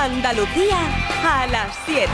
Andalucía 0.00 0.78
a 1.22 1.46
las 1.46 1.78
7. 1.84 2.08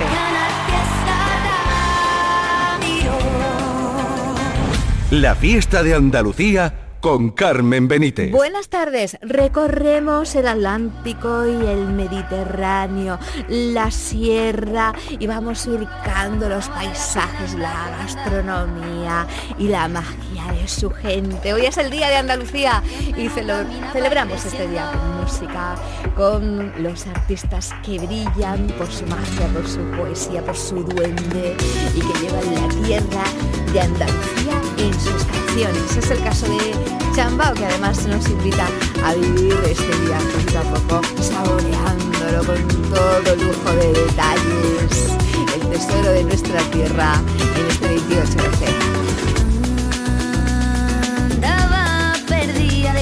La 5.13 5.37
fiesta 5.37 5.85
de 5.85 5.95
Andalucía 5.95 6.75
con 7.01 7.31
Carmen 7.31 7.87
Benítez. 7.87 8.33
Buenas 8.33 8.71
tardes. 8.71 9.17
Recorremos 9.23 10.35
el 10.35 10.49
Atlántico 10.49 11.47
y 11.47 11.65
el 11.65 11.87
Mediterráneo, 11.87 13.21
la 13.49 13.93
sierra 13.93 14.93
y 15.09 15.29
vamos 15.29 15.61
surcando 15.61 16.49
los 16.49 16.69
paisajes, 16.69 17.55
la 17.55 17.97
gastronomía 18.01 19.29
y 19.61 19.69
la 19.69 19.87
magia 19.87 20.36
de 20.53 20.69
su 20.69 20.91
gente. 20.91 21.55
Hoy 21.55 21.67
es 21.67 21.77
el 21.77 21.91
día 21.91 22.09
de 22.09 22.17
Andalucía 22.17 22.83
y 23.17 23.29
celebramos 23.29 24.45
este 24.45 24.69
día 24.69 24.91
con 24.93 25.21
música, 25.23 25.75
con 26.17 26.83
los 26.83 27.07
artistas 27.07 27.75
que 27.85 27.99
brillan 27.99 28.67
por 28.79 28.91
su 28.91 29.07
magia, 29.07 29.47
por 29.53 29.67
su 29.67 29.81
poesía, 29.97 30.45
por 30.45 30.57
su 30.57 30.83
duende 30.83 31.57
y 31.95 32.01
que 32.01 32.19
llevan 32.21 32.55
la 32.55 32.69
tierra 32.87 33.25
de 33.73 33.81
Andalucía 33.81 34.61
en 34.79 34.95
sus 35.01 35.25
canciones. 35.25 35.97
Es 35.97 36.11
el 36.11 36.23
caso 36.23 36.47
de 36.47 36.75
Chambao, 37.15 37.55
que 37.55 37.65
además 37.65 38.07
nos 38.07 38.29
invita 38.29 38.67
a 39.05 39.15
vivir 39.15 39.55
este 39.65 39.99
día 40.01 40.19
poco 40.53 40.95
a 40.95 41.01
poco, 41.01 41.23
saboreándolo 41.23 42.45
con 42.45 42.91
todo 42.91 43.37
lujo 43.37 43.71
de 43.73 43.93
detalles, 43.93 45.13
el 45.55 45.71
tesoro 45.71 46.11
de 46.13 46.25
nuestra 46.25 46.61
tierra 46.71 47.15
en 47.57 47.67
este 47.67 47.89
28 47.89 48.37
de 48.37 48.47
Andaba 48.57 48.86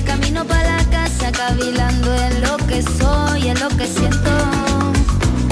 camino 0.04 0.44
para 0.44 0.76
la 0.76 0.84
casa, 0.90 1.32
cavilando 1.32 2.14
en 2.14 2.42
lo 2.42 2.56
que 2.68 2.82
soy, 2.82 3.48
en 3.48 3.58
lo 3.60 3.68
que 3.68 3.86
siento, 3.86 4.30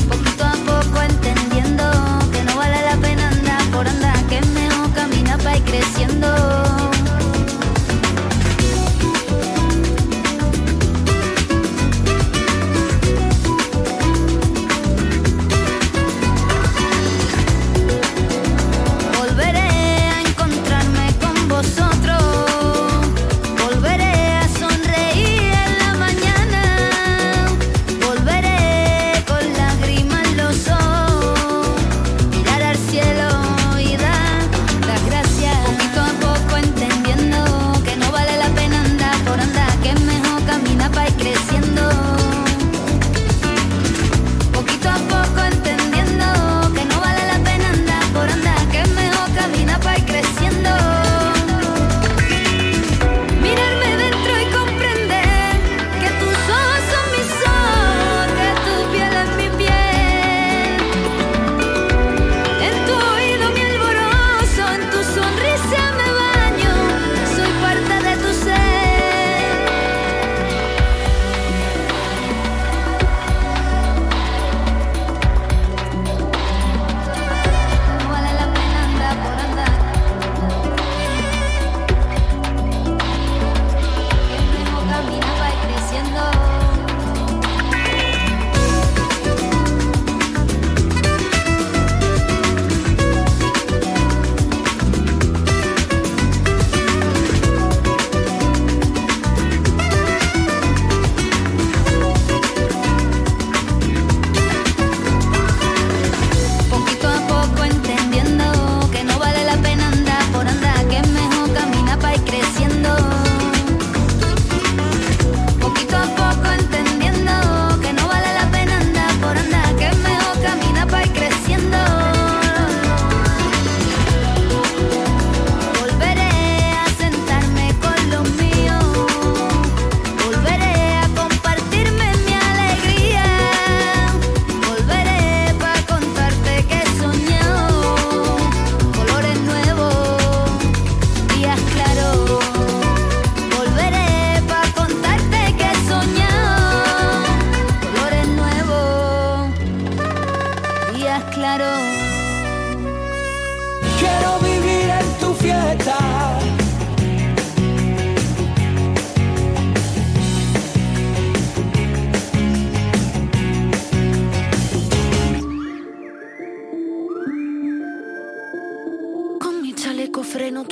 poquito 0.08 0.44
a 0.44 0.52
poco 0.66 1.02
entendiendo 1.02 1.84
que 2.32 2.42
no 2.44 2.56
vale 2.56 2.80
la 2.82 2.96
pena 2.96 3.28
andar 3.28 3.62
por 3.70 3.86
andar, 3.88 4.16
que 4.26 4.38
es 4.38 4.46
mejor 4.48 4.92
caminar 4.92 5.38
para 5.38 5.56
ir 5.56 5.64
creciendo. 5.64 6.91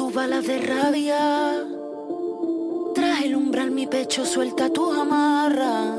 tus 0.00 0.14
balas 0.14 0.46
de 0.46 0.58
rabia. 0.60 1.62
Tras 2.94 3.20
el 3.22 3.36
umbral 3.36 3.70
mi 3.70 3.86
pecho 3.86 4.24
suelta 4.24 4.72
tus 4.72 4.96
amarras. 4.96 5.94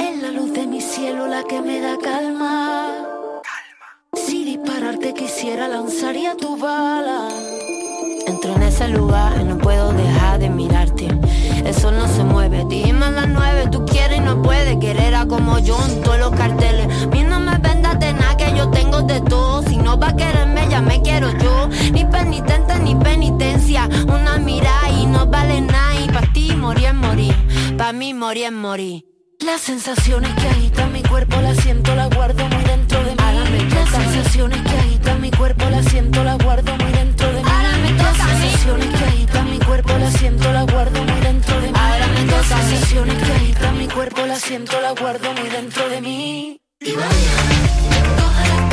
Es 0.00 0.20
la 0.20 0.32
luz 0.32 0.52
de 0.52 0.66
mi 0.66 0.80
cielo 0.80 1.28
la 1.28 1.44
que 1.44 1.62
me 1.62 1.78
da 1.78 1.96
calma. 1.98 2.88
Si 4.14 4.44
dispararte 4.44 5.14
quisiera 5.14 5.68
lanzaría 5.68 6.36
tu 6.36 6.56
bala 6.56 7.28
Entro 8.26 8.54
en 8.56 8.62
ese 8.62 8.88
lugar 8.88 9.32
y 9.40 9.44
no 9.44 9.56
puedo 9.58 9.92
dejar 9.92 10.40
de 10.40 10.50
mirarte. 10.50 11.06
El 11.64 11.74
sol 11.74 11.94
no 11.96 12.08
se 12.08 12.24
mueve, 12.24 12.64
dijimos 12.68 13.12
las 13.12 13.28
nueve, 13.28 13.68
tú 13.70 13.84
quieres 13.84 14.18
y 14.18 14.20
no 14.20 14.42
puedes 14.42 14.78
querer 14.78 15.14
a 15.14 15.26
como 15.26 15.60
yo 15.60 15.76
en 15.86 16.02
todos 16.02 16.18
los 16.18 16.30
carteles 16.32 16.88
yo 18.54 18.70
tengo 18.70 19.02
de 19.02 19.20
todo. 19.20 19.62
Si 19.62 19.76
no 19.76 19.98
va 19.98 20.08
a 20.08 20.16
quererme, 20.16 20.66
ya 20.68 20.80
me 20.80 21.00
quiero 21.02 21.30
yo. 21.38 21.68
Ni 21.92 22.04
penitente 22.04 22.78
ni 22.78 22.94
penitencia. 22.94 23.88
Una 24.06 24.38
mirada 24.38 24.90
y 24.90 25.06
no 25.06 25.26
vale 25.26 25.60
nada. 25.60 26.00
Y 26.00 26.06
para 26.06 26.32
ti 26.32 26.54
morir 26.56 26.86
es 26.86 26.94
morir. 26.94 27.34
Pa' 27.76 27.92
mí 27.92 28.14
morir 28.14 28.44
es 28.46 28.52
morir. 28.52 29.04
Las 29.40 29.60
sensaciones 29.60 30.32
que 30.34 30.48
agitan 30.48 30.92
mi 30.92 31.02
cuerpo 31.02 31.36
las 31.40 31.58
siento, 31.58 31.94
las 31.94 32.08
guardo 32.14 32.48
muy 32.48 32.64
dentro 32.64 32.98
de 33.04 33.10
mí. 33.10 33.16
Ahora 33.18 33.44
me 33.50 33.62
las 33.68 33.90
sensaciones 33.90 34.62
que 34.62 34.78
agitan 34.78 35.20
mi 35.20 35.30
cuerpo 35.30 35.68
las 35.68 35.84
siento, 35.86 36.24
las 36.24 36.38
guardo 36.38 36.76
muy 36.78 36.92
dentro 36.92 37.26
de 37.26 37.42
mí. 37.42 37.50
Ahora 37.50 37.76
me 37.78 37.92
las 37.92 38.16
sensaciones 38.16 38.88
que 38.88 39.04
agitan 39.04 39.50
mi 39.50 39.58
cuerpo 39.58 39.92
las 39.98 40.12
siento, 40.14 40.52
las 40.52 40.66
guardo 40.72 41.04
muy 41.04 41.20
dentro 41.20 41.60
de 41.60 41.66
mí. 41.66 41.78
Ahora 41.78 42.06
me 42.08 42.24
las 42.24 42.46
sensaciones 42.46 43.22
que 43.22 43.32
agitan 43.32 43.78
mi 43.78 43.88
cuerpo 43.88 44.26
las 44.26 44.40
siento, 44.40 44.80
las 44.80 44.94
guardo 44.94 45.32
muy 45.34 45.48
dentro 45.50 45.88
de 45.90 46.00
mí. 46.00 46.63
Imagine, 46.86 48.63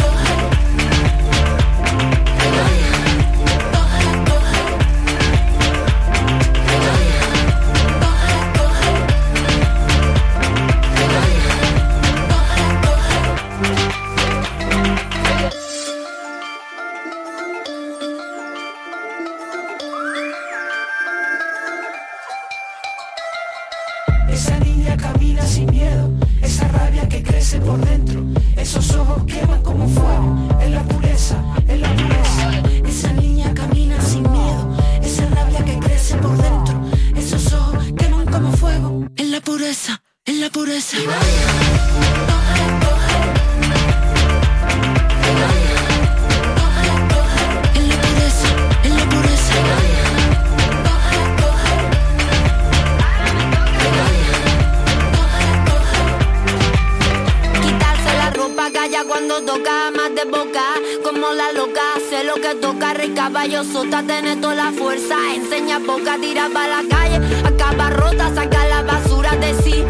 lo 62.33 62.41
que 62.41 62.55
toca, 62.55 62.93
rey 62.93 63.09
caballo 63.09 63.63
sota, 63.65 64.03
tener 64.03 64.39
toda 64.39 64.55
la 64.55 64.71
fuerza, 64.71 65.15
enseña 65.35 65.79
boca, 65.79 66.17
tira 66.21 66.47
para 66.53 66.81
la 66.81 66.87
calle, 66.87 67.19
acaba 67.43 67.89
rota, 67.89 68.33
saca 68.33 68.67
la 68.67 68.83
basura 68.83 69.31
de 69.35 69.53
sí, 69.61 69.83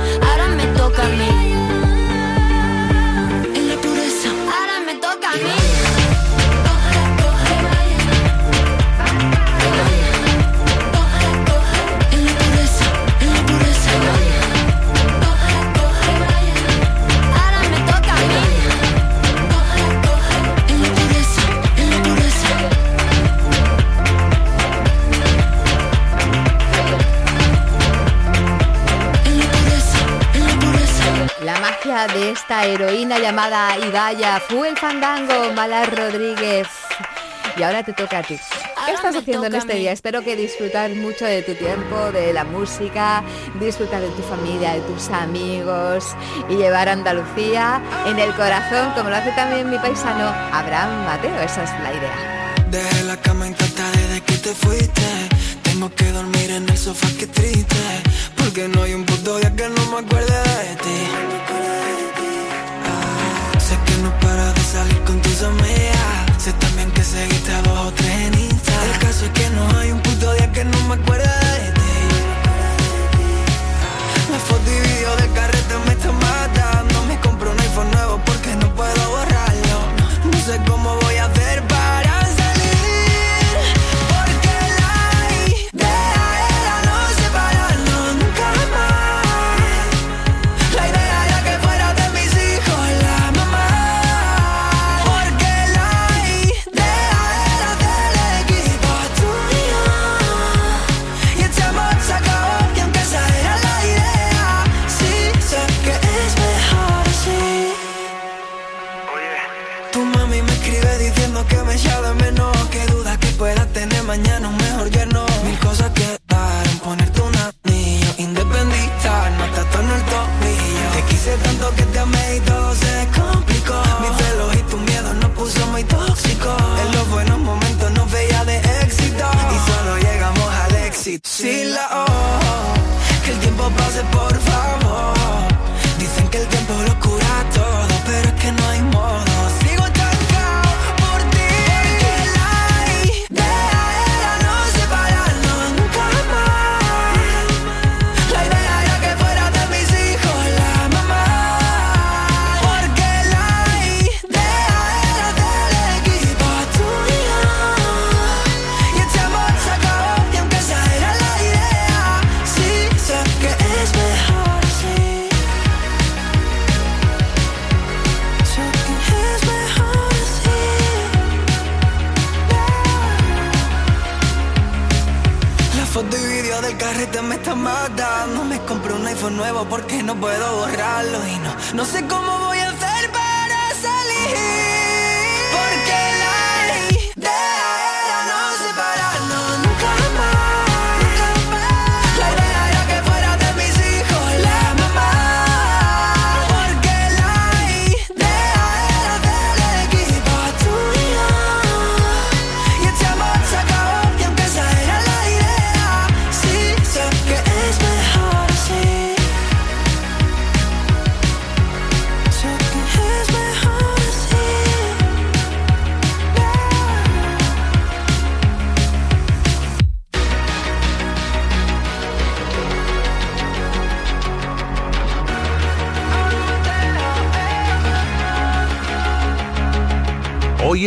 de 32.07 32.31
esta 32.31 32.65
heroína 32.65 33.19
llamada 33.19 33.77
Idaya 33.77 34.39
fue 34.39 34.69
el 34.69 34.77
fandango 34.77 35.51
Malas 35.53 35.87
Rodríguez. 35.95 36.67
Y 37.55 37.61
ahora 37.61 37.83
te 37.83 37.93
toca 37.93 38.19
a 38.19 38.23
ti. 38.23 38.39
¿Qué 38.85 38.91
estás 38.93 39.15
haciendo 39.15 39.45
en 39.45 39.53
este 39.53 39.75
día? 39.75 39.91
Espero 39.91 40.23
que 40.23 40.35
disfrutar 40.35 40.89
mucho 40.91 41.25
de 41.25 41.43
tu 41.43 41.53
tiempo, 41.53 42.11
de 42.11 42.33
la 42.33 42.43
música, 42.43 43.23
disfrutar 43.59 44.01
de 44.01 44.09
tu 44.09 44.23
familia, 44.23 44.73
de 44.73 44.81
tus 44.81 45.09
amigos 45.09 46.15
y 46.49 46.55
llevar 46.55 46.89
a 46.89 46.93
Andalucía 46.93 47.79
en 48.07 48.17
el 48.17 48.33
corazón, 48.33 48.91
como 48.95 49.09
lo 49.11 49.17
hace 49.17 49.31
también 49.33 49.69
mi 49.69 49.77
paisano 49.77 50.33
Abraham 50.51 51.05
Mateo. 51.05 51.39
Esa 51.41 51.63
es 51.63 51.69
la 51.83 51.93
idea. 51.93 52.65
Dejé 52.71 53.03
la 53.03 53.17
cama 53.17 53.47
intacta 53.47 53.91
desde 53.91 54.21
que 54.21 54.33
te 54.37 54.55
fuiste. 54.55 55.29
Tengo 55.61 55.93
que 55.93 56.11
dormir 56.11 56.49
en 56.49 56.67
el 56.67 56.77
sofá, 56.77 57.07
que 57.19 57.27
triste. 57.27 57.75
Porque 58.37 58.67
no 58.67 58.83
hay 58.83 58.95
un 58.95 59.05
puto 59.05 59.37
día 59.37 59.55
que 59.55 59.69
no 59.69 59.85
me 59.91 59.99
acuerde 59.99 60.33
de 60.33 60.75
ti. 60.77 61.30
Salir 64.71 65.03
con 65.03 65.21
tus 65.21 65.41
amigas. 65.43 66.43
Sé 66.43 66.53
también 66.53 66.89
que 66.91 67.03
seguiste 67.03 67.51
a 67.51 67.61
dos 67.61 67.87
o 67.87 67.91
tres 67.91 68.15
en 68.27 68.39
Insta. 68.39 68.85
El 68.85 68.99
caso 68.99 69.25
es 69.25 69.31
que 69.31 69.49
no 69.49 69.77
hay 69.77 69.91
un 69.91 70.01
puto 70.01 70.33
día 70.33 70.51
que 70.51 70.63
no 70.63 70.79
me 70.87 70.95
acuerde. 70.95 71.80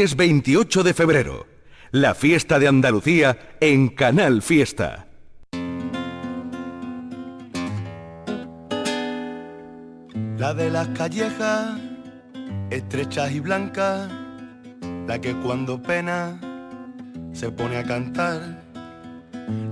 Hoy 0.05 0.07
es 0.07 0.17
28 0.17 0.83
de 0.83 0.93
febrero, 0.93 1.47
la 1.91 2.15
fiesta 2.15 2.59
de 2.59 2.69
Andalucía 2.69 3.57
en 3.59 3.89
Canal 3.89 4.43
Fiesta. 4.43 5.07
La 10.37 10.53
de 10.53 10.69
las 10.71 10.89
callejas, 10.89 11.81
estrechas 12.69 13.33
y 13.33 13.41
blancas, 13.41 14.13
la 15.07 15.23
que 15.23 15.33
cuando 15.37 15.83
pena 15.83 16.39
se 17.33 17.51
pone 17.51 17.79
a 17.79 17.85
cantar. 17.85 18.63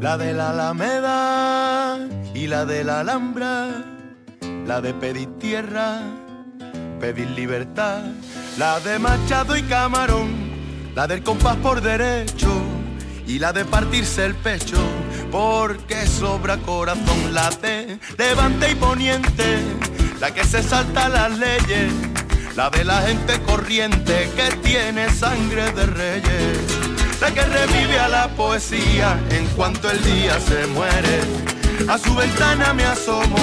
La 0.00 0.16
de 0.16 0.32
la 0.32 0.48
Alameda 0.48 2.08
y 2.34 2.46
la 2.46 2.64
de 2.64 2.84
la 2.84 3.00
Alhambra 3.00 3.92
la 4.66 4.80
de 4.80 4.94
pedir 4.94 5.28
tierra, 5.38 6.00
pedir 7.02 7.30
libertad, 7.30 8.00
la 8.58 8.78
de 8.78 8.96
Machado 8.96 9.56
y 9.56 9.62
Camarón, 9.64 10.30
la 10.94 11.08
del 11.08 11.24
compás 11.24 11.56
por 11.56 11.80
derecho 11.80 12.48
y 13.26 13.40
la 13.40 13.52
de 13.52 13.64
partirse 13.64 14.24
el 14.24 14.36
pecho, 14.36 14.78
porque 15.32 16.06
sobra 16.06 16.58
corazón 16.58 17.34
la 17.34 17.50
de 17.50 17.98
levante 18.16 18.70
y 18.70 18.76
poniente, 18.76 19.58
la 20.20 20.32
que 20.32 20.44
se 20.44 20.62
salta 20.62 21.08
las 21.08 21.36
leyes, 21.40 21.92
la 22.54 22.70
de 22.70 22.84
la 22.84 23.02
gente 23.02 23.40
corriente 23.40 24.30
que 24.36 24.54
tiene 24.58 25.10
sangre 25.10 25.72
de 25.72 25.86
reyes, 25.86 26.58
la 27.20 27.34
que 27.34 27.42
revive 27.42 27.98
a 27.98 28.06
la 28.06 28.28
poesía 28.28 29.18
en 29.30 29.44
cuanto 29.56 29.90
el 29.90 30.00
día 30.04 30.38
se 30.38 30.68
muere. 30.68 31.18
A 31.88 31.98
su 31.98 32.14
ventana 32.14 32.72
me 32.72 32.84
asomo 32.84 33.38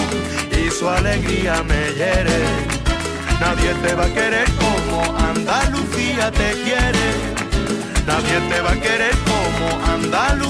y 0.49 0.71
su 0.71 0.87
alegría 0.87 1.61
me 1.63 1.91
hiere. 1.91 2.78
Nadie 3.39 3.73
te 3.83 3.95
va 3.95 4.05
a 4.05 4.13
querer 4.13 4.47
como 4.59 5.17
Andalucía 5.17 6.31
te 6.31 6.51
quiere 6.63 7.39
Nadie 8.09 8.39
te 8.49 8.61
va 8.61 8.71
a 8.71 8.75
querer 8.75 9.15
como 9.29 9.67
Andalucía. 9.85 10.49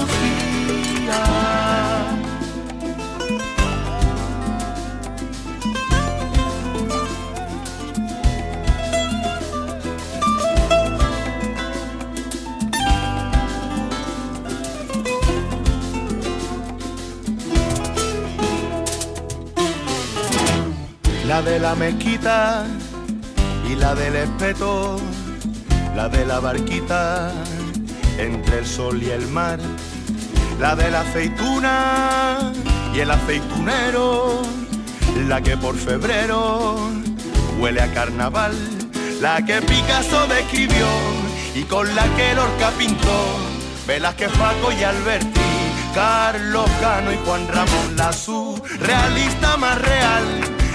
La 21.30 21.42
de 21.42 21.60
la 21.60 21.76
mezquita 21.76 22.66
y 23.64 23.76
la 23.76 23.94
del 23.94 24.16
espeto 24.16 24.98
la 25.94 26.08
de 26.08 26.26
la 26.26 26.40
barquita 26.40 27.30
entre 28.18 28.58
el 28.58 28.66
sol 28.66 29.00
y 29.00 29.10
el 29.10 29.28
mar, 29.28 29.60
la 30.58 30.74
de 30.74 30.90
la 30.90 31.02
aceituna 31.02 32.50
y 32.92 32.98
el 32.98 33.12
aceitunero, 33.12 34.42
la 35.28 35.40
que 35.40 35.56
por 35.56 35.76
febrero 35.76 36.76
huele 37.60 37.80
a 37.80 37.94
carnaval, 37.94 38.52
la 39.20 39.40
que 39.46 39.62
Picasso 39.62 40.26
describió 40.26 40.88
y 41.54 41.62
con 41.62 41.94
la 41.94 42.08
que 42.16 42.34
Lorca 42.34 42.70
pintó, 42.76 43.36
Velázquez, 43.86 44.32
Paco 44.32 44.72
y 44.72 44.82
Alberti, 44.82 45.40
Carlos 45.94 46.68
Cano 46.80 47.12
y 47.12 47.18
Juan 47.24 47.46
Ramón, 47.46 47.96
la 47.96 48.10
realista 48.80 49.56
más 49.58 49.80
real, 49.80 50.59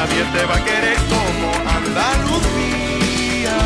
Nadie 0.00 0.24
te 0.32 0.46
va 0.46 0.56
a 0.56 0.64
querer 0.64 0.96
como 1.10 1.52
Andalucía. 1.68 3.58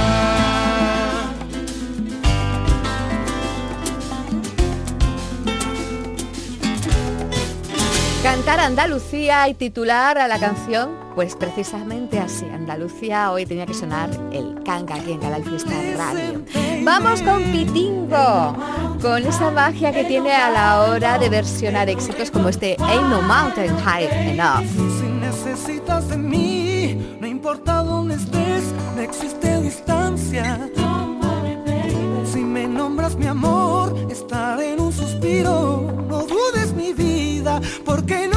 Cantar 8.24 8.58
Andalucía 8.58 9.48
y 9.48 9.54
titular 9.54 10.18
a 10.18 10.26
la 10.26 10.40
canción, 10.40 10.96
pues 11.14 11.36
precisamente 11.36 12.18
así, 12.18 12.46
Andalucía 12.46 13.30
hoy 13.30 13.46
tenía 13.46 13.66
que 13.66 13.74
sonar 13.74 14.10
el 14.32 14.60
canga 14.64 14.96
aquí 14.96 15.12
en 15.12 15.20
Canal 15.20 15.44
Fiesta 15.44 15.70
Radio. 15.96 16.42
Vamos 16.82 17.22
con 17.22 17.44
Pitingo, 17.44 18.56
con 19.00 19.24
esa 19.24 19.52
magia 19.52 19.92
que 19.92 20.02
tiene 20.02 20.32
a 20.32 20.50
la 20.50 20.80
hora 20.80 21.16
de 21.16 21.28
versionar 21.28 21.88
éxitos 21.88 22.32
como 22.32 22.48
este 22.48 22.76
Ain't 22.80 23.08
No 23.08 23.22
Mountain 23.22 23.78
High 23.84 24.30
Enough. 24.30 25.03
Si 25.54 25.60
necesitas 25.60 26.08
de 26.08 26.16
mí, 26.16 27.16
no 27.20 27.28
importa 27.28 27.84
dónde 27.84 28.16
estés, 28.16 28.74
no 28.96 29.02
existe 29.02 29.62
distancia. 29.62 30.68
Si 32.24 32.40
me 32.40 32.66
nombras 32.66 33.14
mi 33.14 33.26
amor, 33.26 33.94
estaré 34.10 34.72
en 34.72 34.80
un 34.80 34.92
suspiro. 34.92 35.94
No 36.08 36.26
dudes 36.26 36.72
mi 36.74 36.92
vida, 36.92 37.60
porque 37.84 38.26
no 38.26 38.33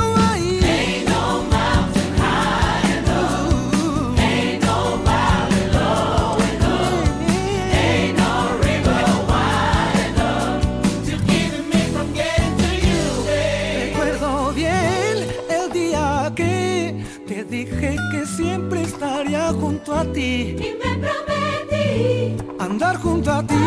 ti. 20.13 20.55
Y 20.57 20.75
me 20.81 20.91
prometí 20.97 22.37
Andar 22.59 22.97
junto 22.97 23.31
a 23.31 23.43
ti 23.45 23.66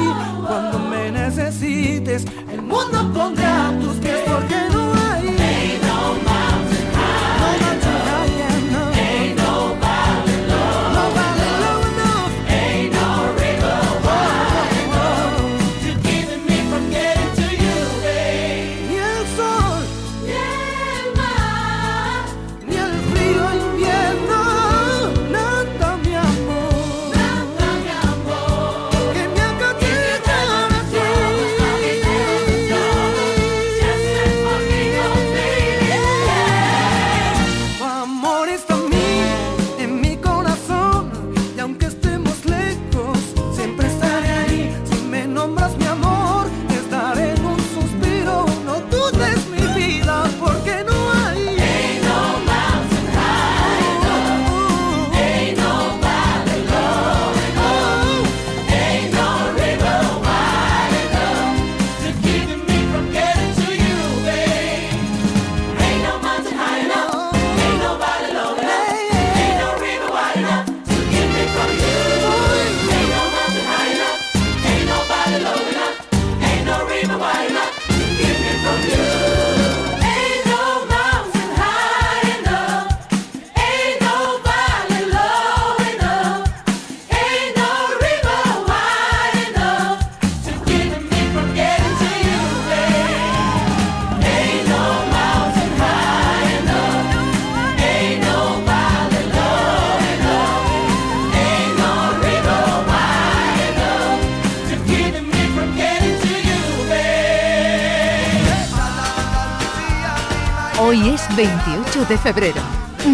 Hoy 110.91 111.09
es 111.11 111.23
28 111.37 112.05
de 112.07 112.19
febrero. 112.19 112.61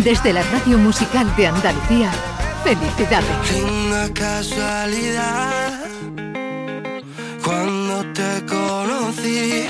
Desde 0.02 0.33
la 0.33 0.42
Radio 0.45 0.78
Musical 0.78 1.30
de 1.37 1.47
Andalucía, 1.47 2.11
felicidades. 2.64 3.52
Linda 3.52 4.09
casualidad, 4.14 5.85
cuando 7.45 8.02
te 8.14 8.47
conocí 8.47 9.66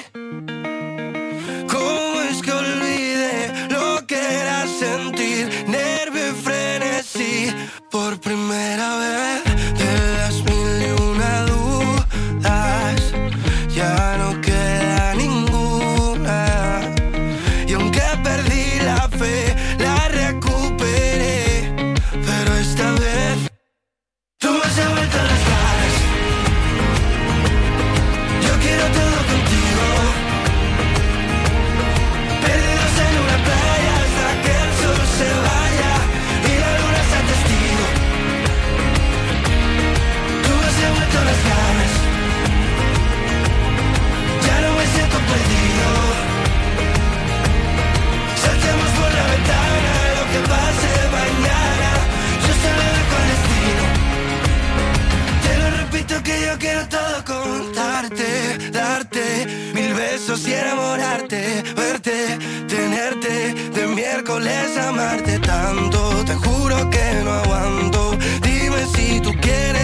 miércoles 64.26 64.76
amarte 64.78 65.38
tanto, 65.38 66.24
te 66.24 66.34
juro 66.34 66.90
que 66.90 67.22
no 67.22 67.32
aguanto. 67.32 68.16
Dime 68.42 68.84
si 68.94 69.20
tú 69.20 69.32
quieres 69.40 69.75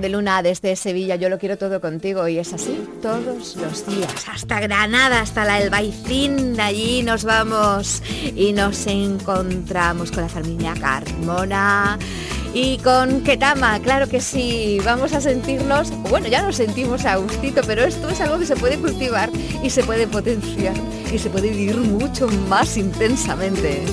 de 0.00 0.08
Luna 0.08 0.42
desde 0.42 0.74
Sevilla. 0.76 1.16
Yo 1.16 1.28
lo 1.28 1.38
quiero 1.38 1.58
todo 1.58 1.80
contigo 1.80 2.26
y 2.26 2.38
es 2.38 2.52
así 2.52 2.88
todos 3.02 3.56
los 3.56 3.86
días. 3.86 4.28
Hasta 4.28 4.60
Granada, 4.60 5.20
hasta 5.20 5.44
la 5.44 5.56
Albaicín. 5.56 6.54
De 6.54 6.62
allí 6.62 7.02
nos 7.02 7.24
vamos 7.24 8.02
y 8.34 8.52
nos 8.52 8.86
encontramos 8.86 10.10
con 10.10 10.22
la 10.22 10.28
familia 10.28 10.74
Carmona 10.80 11.98
y 12.54 12.78
con 12.78 13.22
Ketama. 13.22 13.78
Claro 13.80 14.08
que 14.08 14.20
sí, 14.20 14.78
vamos 14.84 15.12
a 15.12 15.20
sentirnos, 15.20 15.90
bueno, 16.08 16.28
ya 16.28 16.42
nos 16.42 16.56
sentimos 16.56 17.04
a 17.04 17.16
gustito, 17.16 17.62
pero 17.66 17.84
esto 17.84 18.08
es 18.08 18.20
algo 18.20 18.38
que 18.38 18.46
se 18.46 18.56
puede 18.56 18.78
cultivar 18.78 19.30
y 19.62 19.70
se 19.70 19.84
puede 19.84 20.06
potenciar 20.06 20.74
y 21.12 21.18
se 21.18 21.30
puede 21.30 21.50
vivir 21.50 21.76
mucho 21.76 22.28
más 22.48 22.76
intensamente. 22.76 23.84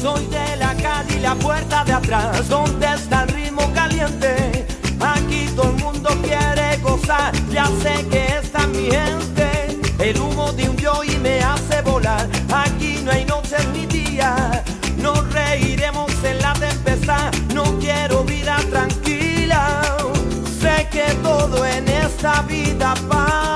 Soy 0.00 0.24
de 0.26 0.56
la 0.56 0.74
calle 0.74 1.20
la 1.20 1.34
puerta 1.36 1.84
de 1.84 1.92
atrás, 1.92 2.48
donde 2.48 2.86
está 2.86 3.22
el 3.22 3.28
ritmo 3.28 3.72
caliente 3.72 4.73
Aquí 5.04 5.46
todo 5.54 5.70
el 5.70 5.76
mundo 5.84 6.08
quiere 6.22 6.78
gozar. 6.82 7.32
Ya 7.50 7.66
sé 7.82 8.06
que 8.10 8.38
está 8.38 8.66
mi 8.66 8.90
gente. 8.90 9.78
El 9.98 10.18
humo 10.18 10.52
de 10.52 10.68
un 10.70 10.76
yo 10.76 11.04
y 11.04 11.16
me 11.18 11.40
hace 11.40 11.82
volar. 11.82 12.26
Aquí 12.50 13.00
no 13.04 13.10
hay 13.10 13.24
noches 13.26 13.66
ni 13.74 13.84
días. 13.86 14.62
Nos 14.96 15.30
reiremos 15.32 16.10
en 16.24 16.38
la 16.40 16.54
tempestad. 16.54 17.30
No 17.54 17.78
quiero 17.78 18.24
vida 18.24 18.56
tranquila. 18.70 19.82
Sé 20.60 20.88
que 20.90 21.06
todo 21.22 21.66
en 21.66 21.86
esta 21.88 22.42
vida 22.42 22.94
pasa. 23.08 23.53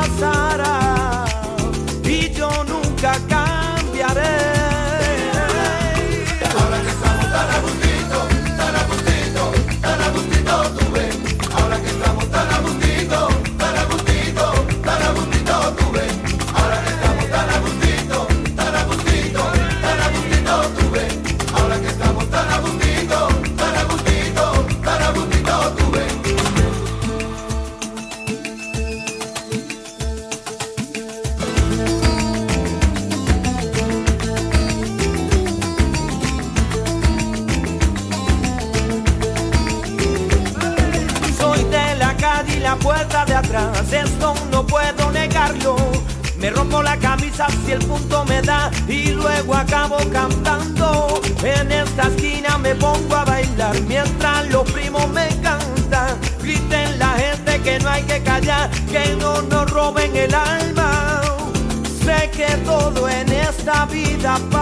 Stop. 64.19 64.58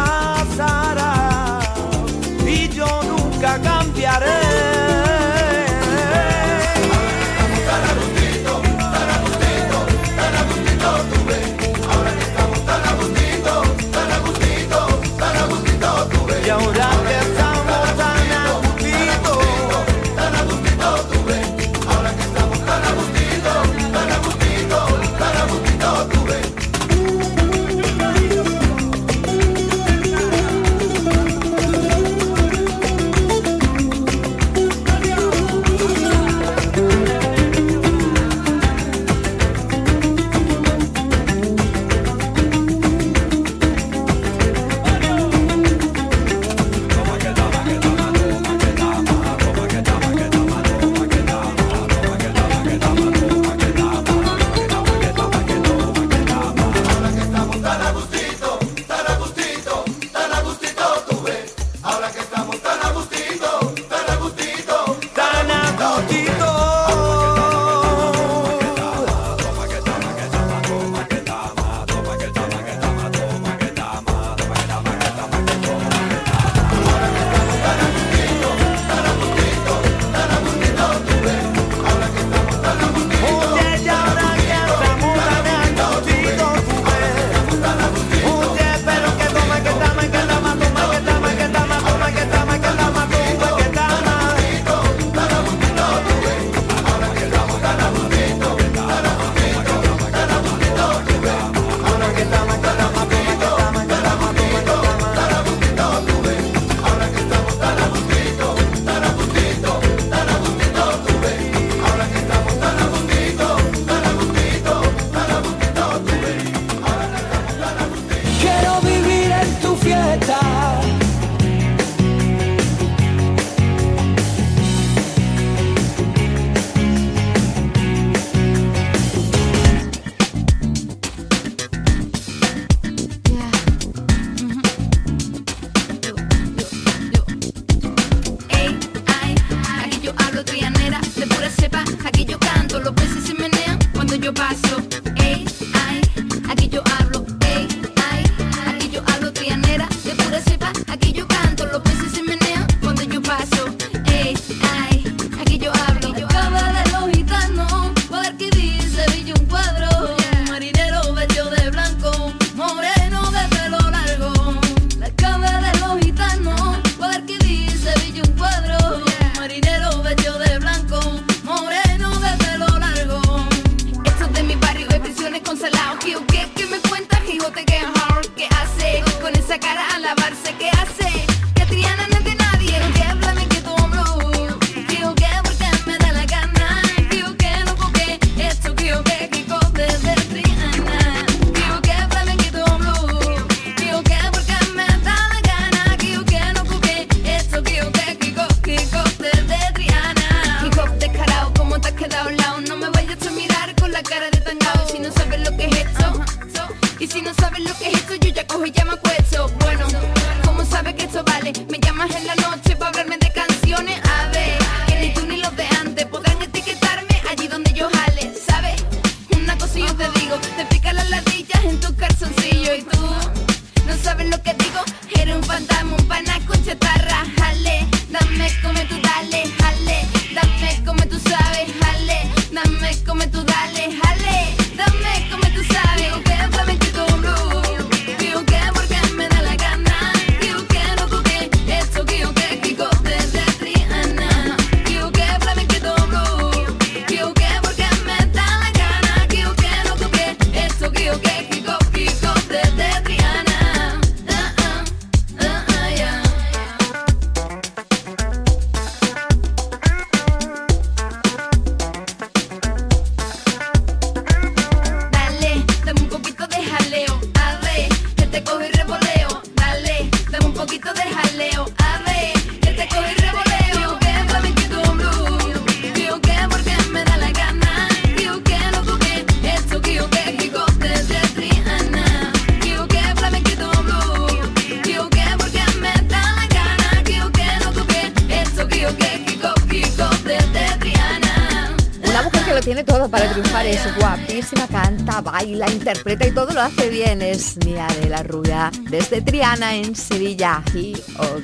baila, 295.27 295.69
interpreta 295.69 296.27
y 296.27 296.31
todo 296.31 296.53
lo 296.53 296.61
hace 296.63 296.89
bien. 296.89 297.21
Es 297.21 297.59
mi 297.65 297.77
Adela 297.77 298.23
Rubia 298.23 298.71
desde 298.89 299.21
Triana 299.21 299.75
en 299.75 299.95
Sevilla. 299.97 300.63
Y 300.73 300.95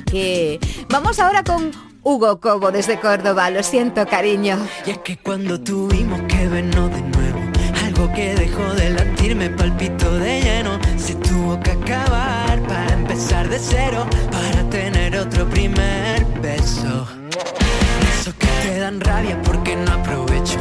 qué? 0.05 0.59
Vamos 0.89 1.19
ahora 1.19 1.43
con 1.43 1.71
Hugo 2.01 2.39
Cobo 2.39 2.71
desde 2.71 2.99
Córdoba. 2.99 3.49
Lo 3.49 3.61
siento, 3.61 4.07
cariño. 4.07 4.57
Y 4.85 4.91
es 4.91 4.97
que 4.99 5.17
cuando 5.17 5.59
tuvimos 5.59 6.21
que 6.29 6.47
vernos 6.47 6.91
de 6.91 7.01
nuevo, 7.01 7.39
algo 7.85 8.11
que 8.13 8.33
dejó 8.35 8.73
de 8.73 8.89
latir 8.91 9.35
me 9.35 9.49
palpitó 9.49 10.17
de 10.17 10.41
lleno. 10.41 10.79
Se 10.97 11.15
tuvo 11.15 11.59
que 11.59 11.71
acabar 11.71 12.61
para 12.63 12.93
empezar 12.93 13.49
de 13.49 13.59
cero, 13.59 14.07
para 14.31 14.69
tener 14.69 15.17
otro 15.17 15.45
primer 15.49 16.25
beso. 16.41 17.05
Esos 18.19 18.33
que 18.35 18.47
te 18.63 18.79
dan 18.79 19.01
rabia 19.01 19.41
porque 19.41 19.75
no 19.75 19.91
aprovecho. 19.91 20.59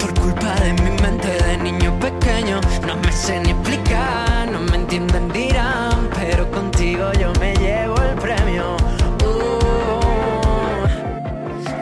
Por 0.00 0.14
culpa 0.18 0.54
de 0.60 0.72
mi 0.72 0.90
mente 1.02 1.28
de 1.28 1.58
niño 1.58 1.92
pequeño 2.00 2.17
no 2.38 2.60
me 3.02 3.10
sé 3.10 3.40
ni 3.40 3.50
explicar, 3.50 4.48
no 4.48 4.60
me 4.60 4.76
entienden, 4.76 5.28
dirán, 5.32 6.08
pero 6.14 6.48
contigo 6.52 7.10
yo 7.14 7.32
me 7.40 7.52
llevo 7.56 8.00
el 8.00 8.14
premio. 8.14 8.76
Uh, 9.24 10.86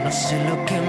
no 0.02 0.10
sé 0.10 0.42
lo 0.48 0.64
que 0.64 0.80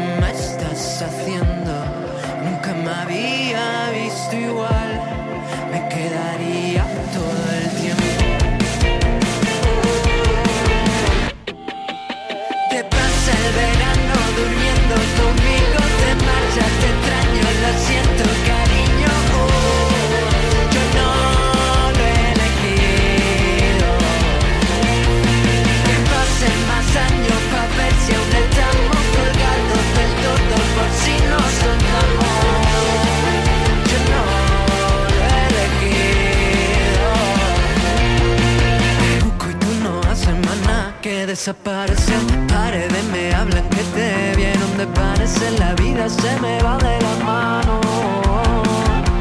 desaparecer. 41.48 42.20
Paredes 42.50 43.04
me 43.14 43.34
hablan 43.34 43.70
que 43.70 43.84
te 43.96 44.36
vieron 44.36 44.78
de 44.78 44.86
parecer. 44.88 45.58
La 45.60 45.74
vida 45.76 46.10
se 46.10 46.38
me 46.42 46.62
va 46.62 46.78
de 46.78 47.00
la 47.02 47.16
mano 47.24 47.80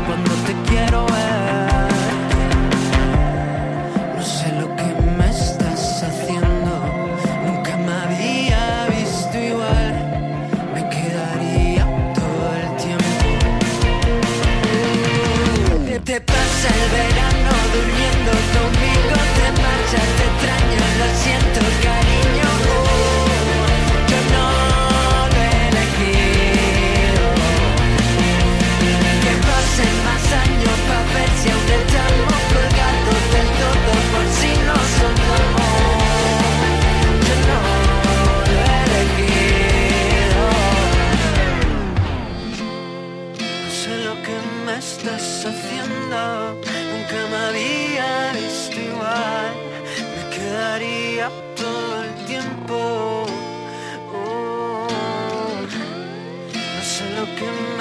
cuando 0.06 0.32
te 0.46 0.52
quiero 0.68 1.06
ver. 1.06 1.92
No 4.16 4.22
sé 4.24 4.52
lo 4.60 4.74
que 4.74 4.88
me 5.18 5.30
estás 5.30 6.02
haciendo. 6.02 6.72
Nunca 7.46 7.76
me 7.76 7.92
había 7.92 8.88
visto 8.88 9.38
igual. 9.38 9.94
Me 10.74 10.82
quedaría 10.88 11.84
todo 12.12 12.46
el 12.60 12.68
tiempo. 12.82 13.04
¿Qué 15.86 16.00
te 16.00 16.20
pasa 16.20 16.68
el 16.74 16.90
ver? 16.90 17.15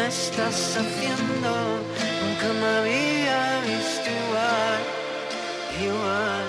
me 0.06 0.12
estás 0.12 0.78
haciendo? 0.78 1.52
Nunca 2.22 2.48
me 2.60 2.66
había 2.78 3.40
visto 3.62 4.08
igual, 4.22 4.82
igual, 5.88 6.46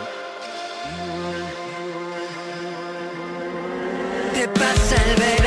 igual. 0.92 1.42
Te 4.34 4.44
pasa 4.48 4.96
el 5.08 5.16
verano. 5.16 5.45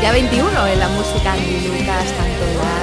Ya 0.00 0.12
21 0.12 0.66
en 0.68 0.78
la 0.78 0.88
música 0.88 1.32
andaluz, 1.32 1.86
tanto 1.86 2.46
la. 2.56 2.76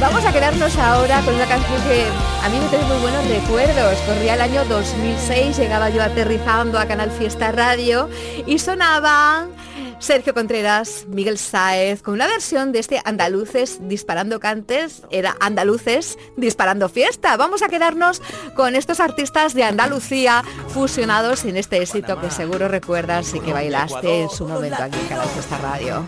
Vamos 0.00 0.22
a 0.26 0.32
quedarnos 0.32 0.76
ahora 0.76 1.22
con 1.22 1.34
una 1.34 1.46
canción 1.46 1.80
que 1.84 2.04
a 2.44 2.48
mí 2.50 2.58
me 2.58 2.68
trae 2.68 2.84
muy 2.84 2.98
buenos 2.98 3.26
recuerdos. 3.26 3.96
Corría 4.06 4.34
el 4.34 4.42
año 4.42 4.64
2006, 4.66 5.56
llegaba 5.56 5.88
yo 5.88 6.02
aterrizando 6.02 6.78
a 6.78 6.84
Canal 6.84 7.10
Fiesta 7.10 7.52
Radio 7.52 8.10
y 8.46 8.58
sonaban 8.58 9.53
Sergio 10.04 10.34
Contreras, 10.34 11.06
Miguel 11.08 11.38
Sáez, 11.38 12.02
con 12.02 12.12
una 12.12 12.26
versión 12.26 12.72
de 12.72 12.78
este 12.78 13.00
Andaluces 13.06 13.78
disparando 13.88 14.38
cantes, 14.38 15.00
era 15.10 15.34
Andaluces 15.40 16.18
disparando 16.36 16.90
fiesta. 16.90 17.34
Vamos 17.38 17.62
a 17.62 17.68
quedarnos 17.68 18.20
con 18.54 18.76
estos 18.76 19.00
artistas 19.00 19.54
de 19.54 19.64
Andalucía 19.64 20.44
fusionados 20.68 21.46
en 21.46 21.56
este 21.56 21.78
éxito 21.80 22.20
que 22.20 22.30
seguro 22.30 22.68
recuerdas 22.68 23.32
y 23.32 23.40
que 23.40 23.54
bailaste 23.54 24.20
en 24.20 24.28
su 24.28 24.46
momento 24.46 24.82
aquí 24.82 24.98
en 25.00 25.06
Canal 25.06 25.28
Fiesta 25.28 25.56
Radio. 25.56 26.04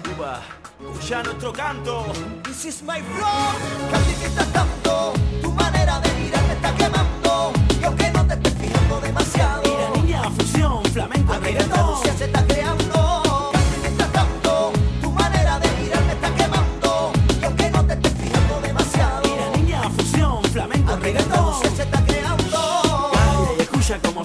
Escucha 0.78 1.22
nuestro 1.22 1.52
canto. 1.54 2.04
This 2.42 2.66
is 2.66 2.82
my 2.82 3.00
flow. 3.00 3.90
Casi 3.90 4.14
que 4.20 4.26
estás 4.26 4.52
tanto. 4.52 5.14
Tu 5.40 5.50
manera 5.52 6.00
de 6.00 6.12
mirar 6.20 6.46
me 6.46 6.52
está 6.52 6.74
quemando. 6.74 7.52
Y 7.80 7.84
aunque 7.84 8.10
no 8.10 8.26
te 8.26 8.34
estés 8.34 8.54
fijando 8.60 9.00
demasiado. 9.00 9.62
Mira, 9.62 10.02
niña, 10.02 10.30
fusión, 10.32 10.84
flamenco, 10.84 11.32
Aquí 11.32 11.44
de 11.46 11.60
reggaetón. 11.60 12.05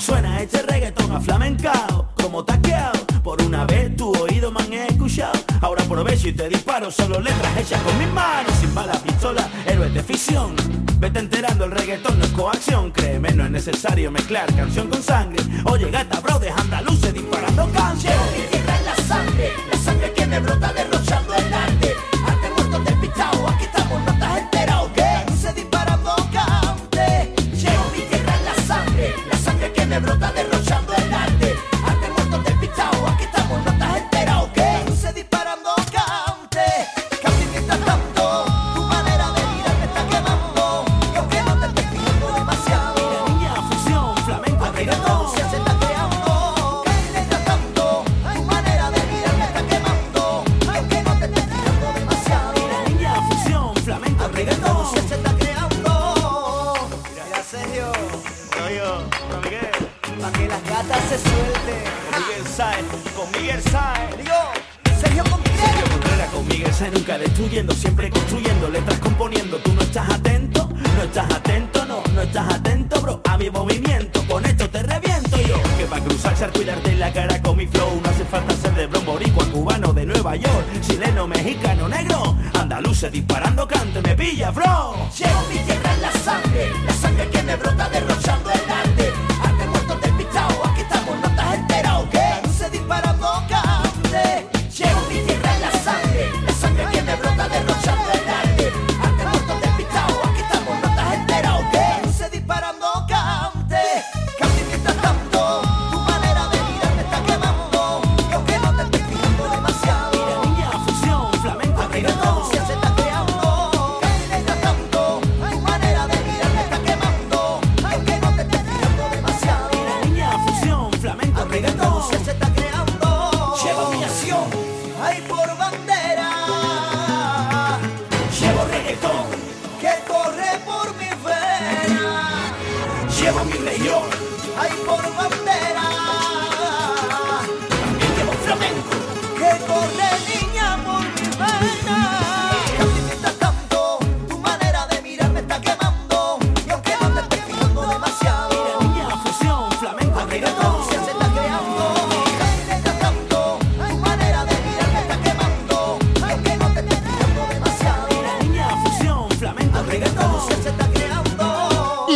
Suena 0.01 0.41
este 0.41 0.63
reggaetón 0.63 1.11
aflamencao, 1.11 2.09
como 2.15 2.43
taqueado. 2.43 3.05
Por 3.23 3.41
una 3.43 3.65
vez 3.65 3.95
tu 3.95 4.11
oído 4.11 4.51
me 4.51 4.61
han 4.61 4.73
escuchado. 4.73 5.39
Ahora 5.61 5.83
aprovecho 5.83 6.27
y 6.27 6.33
te 6.33 6.49
disparo 6.49 6.89
solo 6.89 7.19
letras 7.19 7.55
hechas 7.57 7.79
con 7.83 7.97
mis 7.99 8.07
manos, 8.07 8.51
sin 8.59 8.73
bala, 8.73 8.93
pistola, 8.93 9.47
héroes 9.67 9.93
de 9.93 10.01
ficción. 10.01 10.55
Vete 10.99 11.19
enterando, 11.19 11.65
el 11.65 11.71
reggaetón 11.71 12.17
no 12.17 12.25
es 12.25 12.31
coacción. 12.31 12.91
Créeme, 12.91 13.31
no 13.33 13.45
es 13.45 13.51
necesario 13.51 14.11
mezclar 14.11 14.53
canción 14.55 14.89
con 14.89 15.03
sangre. 15.03 15.43
Oye, 15.65 15.91
gata, 15.91 16.19
bro, 16.19 16.39
de 16.39 16.49
andaluces 16.49 17.13
disparando 17.13 17.69
es 17.69 18.85
la 18.85 18.95
sangre, 19.07 19.51
la 19.71 19.77
sangre 19.77 20.13
que 20.13 20.25
me 20.25 20.39
brota 20.39 20.73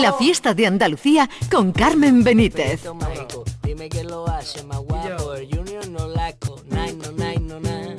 La 0.05 0.13
fiesta 0.13 0.53
de 0.53 0.67
Andalucía 0.67 1.27
con 1.49 1.71
Carmen 1.71 2.23
Benítez. 2.23 2.85
mágico, 2.93 3.43
dime 3.63 3.89
quién 3.89 4.07
lo 4.07 4.27
hace 4.27 4.63
más 4.63 4.79
guapo. 4.79 5.33
El 5.33 5.49
Junior 5.49 5.87
no 5.89 6.07
laco, 6.07 6.61
nine, 6.69 6.93
no, 6.93 7.11
nine, 7.13 7.39
no, 7.39 7.59
nine. 7.59 7.95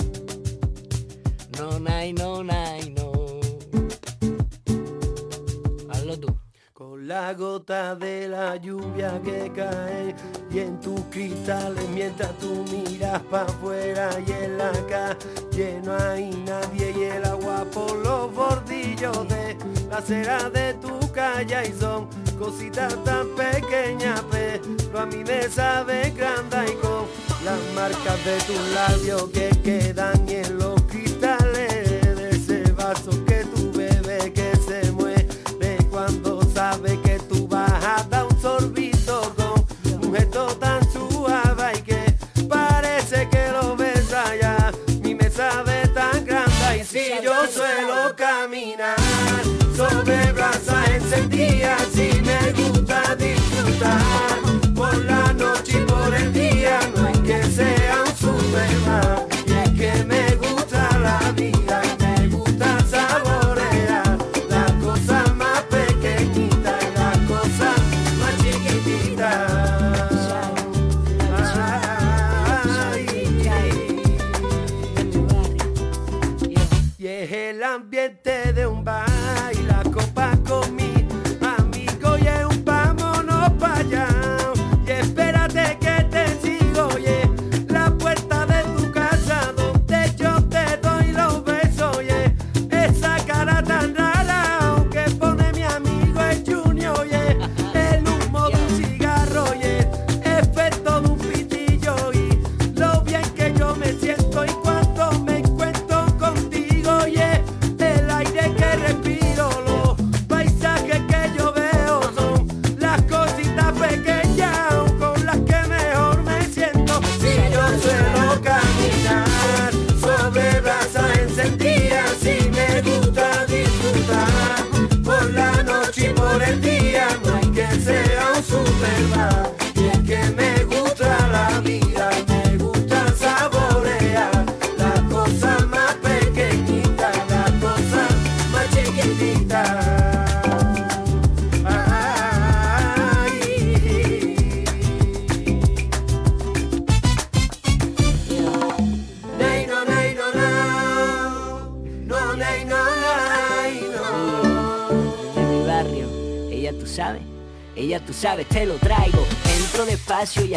No, 1.59 1.81
nine, 1.81 2.13
no, 2.13 2.45
nine, 2.45 2.95
no. 2.95 3.13
Hazlo 5.91 6.21
tú. 6.21 6.39
Con 6.73 7.09
la 7.09 7.33
gota 7.35 7.97
de 7.97 8.29
la 8.29 8.57
lluvia 8.57 9.21
que 9.25 9.51
cae 9.53 10.15
y 10.51 10.59
en 10.61 10.79
tus 10.79 11.01
cristales 11.11 11.89
mientras 11.89 12.37
tú 12.39 12.65
miras 12.71 13.21
para 13.23 13.47
afuera 13.47 14.11
y 14.25 14.31
en 14.31 14.59
la 14.59 14.71
calle 14.87 15.81
no 15.83 15.97
hay 15.97 16.31
nadie 16.47 16.95
y 16.97 17.03
el 17.03 17.25
agua 17.25 17.65
por 17.73 17.97
los 17.97 18.33
bordillos 18.33 19.27
de 19.29 19.57
la 19.89 19.99
acera 19.99 20.51
de 20.51 20.74
tu 20.74 20.99
calle 21.12 21.68
y 21.68 21.80
son 21.80 22.09
cositas 22.39 22.95
tan 23.05 23.28
pequeñas 23.34 24.22
pero 24.30 25.01
a 25.01 25.07
mí 25.07 25.22
me 25.24 25.43
sabe 25.49 26.11
grande 26.11 26.57
y 26.72 26.74
con 26.76 27.07
las 27.45 27.61
marcas 27.74 28.24
de 28.24 28.37
tus 28.47 28.61
labios 28.74 29.30
que 29.30 29.51
quedan 29.62 30.28
en 30.28 30.59
los 30.59 30.76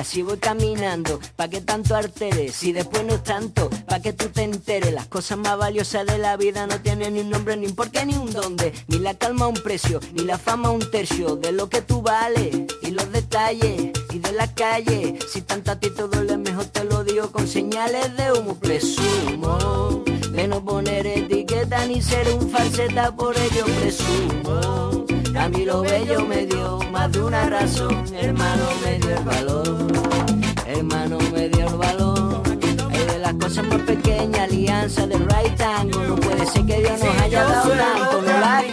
y 0.10 0.12
así 0.12 0.22
voy 0.24 0.38
caminando. 0.38 1.20
Pa' 1.36 1.50
que 1.50 1.62
tanto 1.62 1.96
alteres 1.96 2.56
si 2.56 2.72
después 2.72 3.06
no 3.06 3.14
es 3.14 3.24
tanto. 3.24 3.70
Pa' 3.88 4.00
que 4.00 4.14
tú 4.14 4.30
te 4.30 4.44
enteres, 4.44 4.92
las 4.92 5.06
cosas 5.08 5.38
más 5.38 5.58
valiosas 5.58 6.06
de 6.08 6.18
la 6.18 6.36
vida 6.36 6.66
no 6.66 6.80
tienen 6.82 7.14
ni 7.14 7.20
un 7.20 7.30
nombre, 7.30 7.56
ni 7.58 7.68
un 7.68 7.76
porqué, 7.76 8.06
ni 8.06 8.16
un 8.16 8.32
dónde. 8.32 8.74
Ni 8.88 8.98
la 9.00 9.14
calma 9.14 9.48
un 9.48 9.56
precio, 9.56 10.00
ni 10.14 10.24
la 10.24 10.38
fama 10.38 10.72
un 10.72 10.90
tercio 10.90 11.36
de 11.36 11.52
lo 11.52 11.70
que 11.70 11.82
tú 11.82 12.02
vales. 12.02 12.56
Y 12.82 12.92
los 12.92 13.12
detalles, 13.12 13.92
y 14.12 14.20
de 14.20 14.32
la 14.32 14.52
calle. 14.54 15.20
Si 15.32 15.42
tanto 15.42 15.72
a 15.72 15.76
ti 15.76 15.90
te 15.92 16.04
duele, 16.04 16.38
mejor 16.38 16.66
te 16.66 16.84
lo 16.86 17.04
digo 17.04 17.32
con 17.32 17.48
señales 17.48 18.16
de 18.18 18.32
humo. 18.32 18.56
Presumo 18.56 20.04
de 20.32 20.48
no 20.48 20.64
poner 20.64 21.06
etiqueta 21.06 21.86
ni 21.86 22.02
ser 22.02 22.28
un 22.30 22.50
falseta, 22.50 23.16
por 23.16 23.38
ello 23.38 23.66
presumo. 23.80 25.06
A 25.36 25.48
mí 25.50 25.66
lo 25.66 25.82
bello 25.82 26.26
me 26.26 26.46
dio 26.46 26.80
más 26.92 27.12
de 27.12 27.22
una 27.22 27.50
razón, 27.50 28.04
hermano 28.14 28.64
me 28.84 29.00
dio 29.00 29.18
el 29.18 29.24
valor, 29.24 29.88
hermano 30.66 31.18
me 31.34 31.50
dio 31.50 31.68
el 31.68 31.76
valor. 31.76 32.42
Es 32.92 33.08
de 33.08 33.20
las 33.20 33.34
cosas 33.36 33.66
más 33.68 33.82
pequeñas, 33.82 34.40
alianza 34.40 35.08
de 35.08 35.18
right 35.18 35.56
tango, 35.56 36.00
no 36.04 36.16
puede 36.16 36.46
ser 36.46 36.66
que 36.66 36.80
Dios 36.80 37.00
nos 37.04 37.22
haya 37.22 37.44
dado 37.44 37.70
tanto, 37.70 38.22
no 38.22 38.40
la 38.40 38.64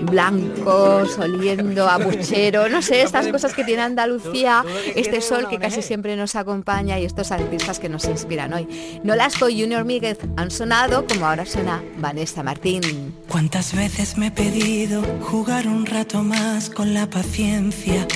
blancos, 0.00 1.18
oliendo 1.18 1.88
a 1.88 1.98
buchero, 1.98 2.68
no 2.68 2.82
sé, 2.82 3.02
estas 3.02 3.28
cosas 3.28 3.54
que 3.54 3.64
tiene 3.64 3.82
Andalucía, 3.82 4.64
este 4.94 5.20
sol 5.20 5.48
que 5.48 5.58
casi 5.58 5.82
siempre 5.82 6.16
nos 6.16 6.34
acompaña 6.36 6.98
y 6.98 7.04
estos 7.04 7.30
artistas 7.30 7.78
que 7.78 7.88
nos 7.88 8.04
inspiran 8.06 8.52
hoy. 8.52 9.00
Nolasco 9.04 9.48
y 9.48 9.60
Junior 9.60 9.84
Míguez 9.84 10.18
han 10.36 10.50
sonado 10.50 11.06
como 11.06 11.26
ahora 11.26 11.46
suena 11.46 11.82
Vanessa 11.98 12.42
Martín. 12.42 13.14
¿Cuántas 13.28 13.74
veces 13.74 14.16
me 14.16 14.28
he 14.28 14.30
pedido 14.30 15.02
jugar 15.22 15.66
un 15.66 15.86
rato 15.86 16.22
más 16.22 16.70
con 16.70 16.94
la 16.94 17.08
paciencia? 17.08 18.06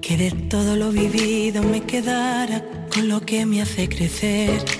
Que 0.00 0.16
de 0.16 0.30
todo 0.30 0.76
lo 0.76 0.90
vivido 0.90 1.62
me 1.62 1.82
quedara 1.82 2.64
con 2.92 3.08
lo 3.08 3.20
que 3.20 3.44
me 3.44 3.60
hace 3.60 3.88
crecer. 3.88 4.77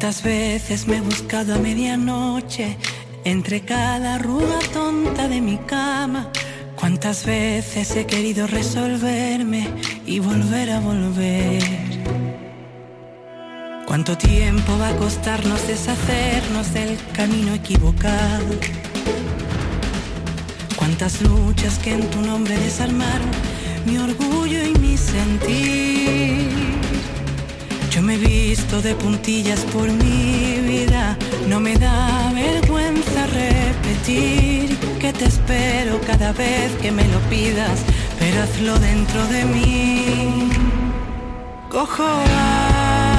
¿Cuántas 0.00 0.22
veces 0.22 0.86
me 0.86 0.96
he 0.96 1.00
buscado 1.02 1.54
a 1.54 1.58
medianoche 1.58 2.78
entre 3.22 3.60
cada 3.60 4.14
arruga 4.14 4.58
tonta 4.72 5.28
de 5.28 5.42
mi 5.42 5.58
cama? 5.58 6.30
¿Cuántas 6.74 7.26
veces 7.26 7.94
he 7.96 8.06
querido 8.06 8.46
resolverme 8.46 9.68
y 10.06 10.18
volver 10.18 10.70
a 10.70 10.80
volver? 10.80 11.62
¿Cuánto 13.86 14.16
tiempo 14.16 14.78
va 14.78 14.88
a 14.88 14.96
costarnos 14.96 15.68
deshacernos 15.68 16.72
del 16.72 16.96
camino 17.12 17.52
equivocado? 17.52 18.54
¿Cuántas 20.76 21.20
luchas 21.20 21.78
que 21.78 21.92
en 21.92 22.08
tu 22.08 22.22
nombre 22.22 22.56
desarmaron 22.56 23.28
mi 23.84 23.98
orgullo 23.98 24.64
y 24.64 24.78
mi 24.78 24.96
sentir? 24.96 26.59
Yo 27.90 28.02
me 28.02 28.14
he 28.14 28.18
visto 28.18 28.80
de 28.80 28.94
puntillas 28.94 29.60
por 29.72 29.90
mi 29.90 30.60
vida, 30.60 31.18
no 31.48 31.58
me 31.58 31.74
da 31.76 32.30
vergüenza 32.32 33.26
repetir 33.26 34.76
que 35.00 35.12
te 35.12 35.24
espero 35.24 36.00
cada 36.06 36.32
vez 36.32 36.70
que 36.80 36.92
me 36.92 37.02
lo 37.08 37.18
pidas, 37.28 37.80
pero 38.20 38.42
hazlo 38.42 38.78
dentro 38.78 39.26
de 39.26 39.44
mí. 39.44 40.50
Cojo 41.68 42.04
aire, 42.04 43.09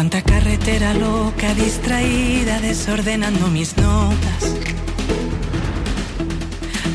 cuánta 0.00 0.22
carretera 0.22 0.94
loca 0.94 1.52
distraída 1.52 2.58
desordenando 2.58 3.48
mis 3.48 3.76
notas 3.76 4.56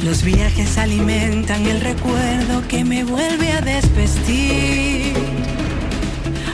Los 0.04 0.24
viajes 0.24 0.80
alimentan 0.80 1.68
el 1.68 1.82
recuerdo 1.82 2.68
que 2.68 2.84
me 2.84 3.04
vuelve 3.04 3.52
a 3.52 3.62
desvestir. 3.62 5.14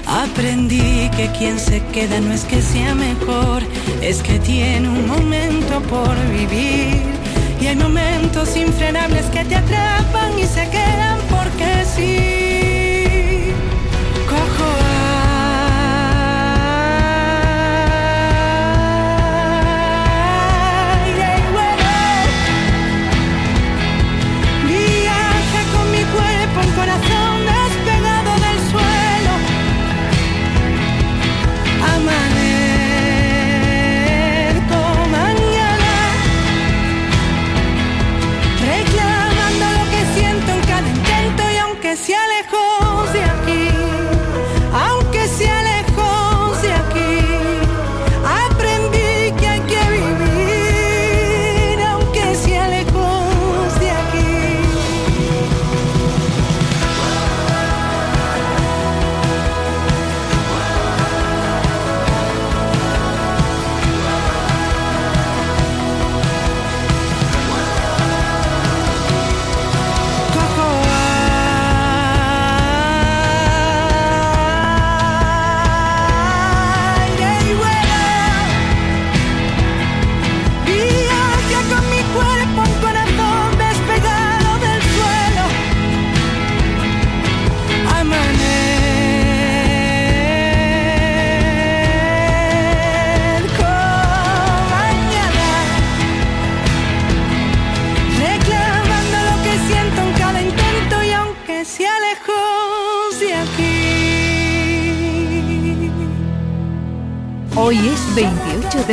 Aprendí 0.05 1.09
que 1.15 1.31
quien 1.37 1.57
se 1.57 1.81
queda 1.93 2.19
no 2.19 2.33
es 2.33 2.43
que 2.43 2.61
sea 2.61 2.95
mejor, 2.95 3.63
es 4.01 4.21
que 4.21 4.37
tiene 4.39 4.89
un 4.89 5.07
momento 5.07 5.81
por 5.83 6.13
vivir. 6.31 7.01
Y 7.61 7.67
hay 7.67 7.77
momentos 7.77 8.57
infrenables 8.57 9.25
que 9.27 9.45
te 9.45 9.55
atrapan 9.55 10.37
y 10.37 10.43
se 10.43 10.69
quedan 10.69 11.17
porque 11.29 11.85
sí. 11.95 12.50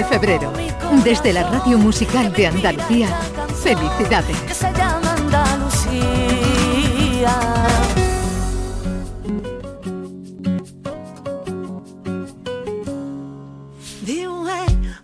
Febrero. 0.04 0.52
Desde 1.04 1.32
la 1.32 1.42
Radio 1.50 1.78
Musical 1.78 2.32
de 2.32 2.46
Andalucía, 2.46 3.08
felicidades. 3.62 4.36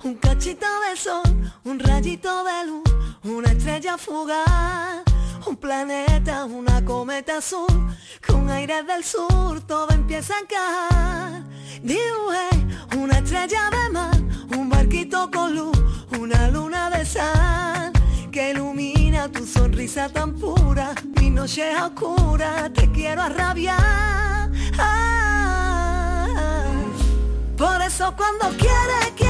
un 0.05 0.15
cachito 0.17 0.67
de 0.89 0.97
sol, 0.97 1.23
un 1.65 1.79
rayito 1.79 2.45
de 2.45 2.67
luz, 2.67 2.85
una 3.25 3.53
estrella 3.53 3.97
fugaz, 3.97 5.03
un 5.47 5.57
planeta, 5.57 6.45
una 6.45 6.85
cometa 6.85 7.39
azul, 7.39 7.67
con 8.27 8.51
aire 8.51 8.83
del 8.83 9.03
sur 9.03 9.63
todo 9.63 9.89
empieza 9.91 10.35
a 10.35 10.41
encajar. 10.41 10.84
Tan 20.09 20.35
pura, 20.35 20.93
mi 21.21 21.31
noche 21.31 21.73
es 21.73 21.81
oscura, 21.81 22.69
te 22.73 22.91
quiero 22.91 23.23
arrabiar. 23.23 24.51
Por 27.57 27.81
eso 27.83 28.15
cuando 28.17 28.49
quiere, 28.59 29.15
quiere, 29.17 29.24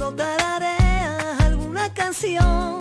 cuando 0.00 0.16
tarareas 0.16 1.40
alguna 1.40 1.92
canción. 1.92 2.78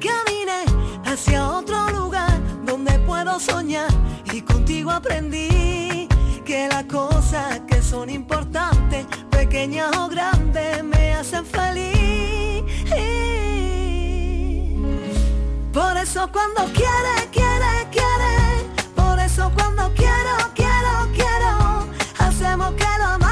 Caminé 0.00 0.64
hacia 1.04 1.48
otro 1.48 1.88
lugar 1.90 2.40
donde 2.64 2.98
puedo 3.06 3.38
soñar 3.38 3.88
y 4.32 4.40
contigo 4.40 4.90
aprendí 4.90 6.08
que 6.44 6.66
las 6.68 6.84
cosas 6.86 7.60
que 7.68 7.80
son 7.80 8.10
importantes, 8.10 9.06
pequeñas 9.30 9.96
o 9.96 10.08
grandes, 10.08 10.82
me 10.82 11.14
hacen 11.14 11.46
feliz. 11.46 12.64
Por 15.72 15.96
eso 15.98 16.28
cuando 16.32 16.64
quiere, 16.72 17.30
quiere, 17.30 17.74
quiere. 17.92 18.34
Por 18.96 19.20
eso 19.20 19.52
cuando 19.54 19.94
quiero, 19.94 20.36
quiero, 20.56 21.12
quiero. 21.14 21.86
Hacemos 22.18 22.72
que 22.72 22.88
lo 22.98 23.25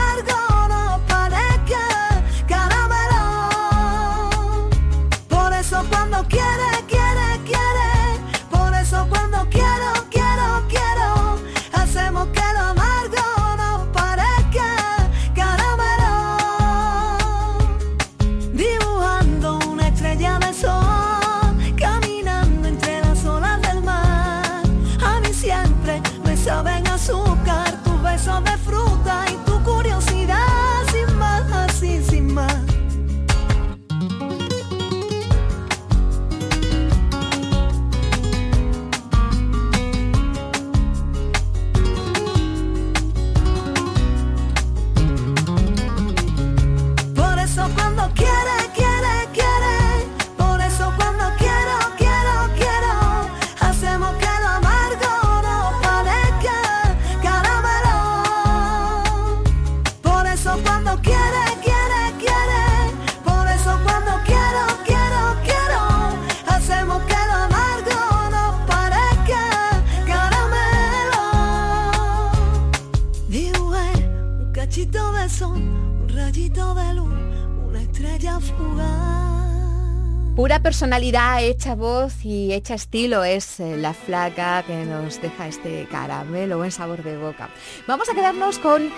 personalidad, 80.65 81.45
hecha 81.45 81.75
voz 81.75 82.25
y 82.25 82.55
hecha 82.55 82.73
estilo 82.73 83.23
es 83.23 83.61
eh, 83.61 83.77
la 83.77 83.93
flaca 83.93 84.65
que 84.67 84.87
nos 84.87 85.21
deja 85.21 85.47
este 85.47 85.87
caramelo, 85.91 86.57
buen 86.57 86.71
sabor 86.71 87.03
de 87.03 87.19
boca. 87.19 87.51
Vamos 87.87 88.09
a 88.09 88.15
quedarnos 88.15 88.59
con 88.59 88.91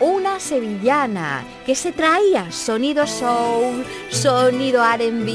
una 0.00 0.40
sevillana 0.40 1.44
que 1.64 1.76
se 1.76 1.92
traía 1.92 2.50
sonido 2.50 3.06
soul, 3.06 3.84
sonido 4.10 4.84
R&B 4.84 5.30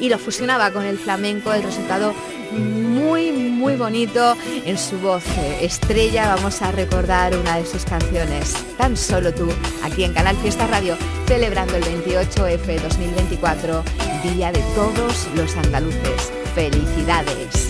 y 0.00 0.08
lo 0.08 0.18
fusionaba 0.18 0.72
con 0.72 0.84
el 0.84 0.98
flamenco, 0.98 1.52
el 1.52 1.62
resultado 1.62 2.12
muy 3.10 3.32
muy 3.32 3.74
bonito 3.74 4.36
en 4.64 4.78
su 4.78 4.96
voz 5.00 5.24
eh, 5.36 5.64
estrella. 5.64 6.32
Vamos 6.36 6.62
a 6.62 6.70
recordar 6.70 7.36
una 7.36 7.56
de 7.56 7.66
sus 7.66 7.84
canciones 7.84 8.54
tan 8.78 8.96
solo 8.96 9.34
tú 9.34 9.48
aquí 9.82 10.04
en 10.04 10.14
Canal 10.14 10.36
Fiesta 10.36 10.68
Radio 10.68 10.96
celebrando 11.26 11.74
el 11.74 11.82
28F 11.82 12.80
2024 12.80 13.82
Día 14.22 14.52
de 14.52 14.60
todos 14.76 15.26
los 15.34 15.56
andaluces. 15.56 16.30
Felicidades 16.54 17.69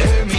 Emigrante. 0.00 0.18
Emigrante. 0.20 0.37